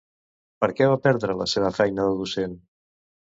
[0.63, 2.57] Per què va perdre la seva feina de docent?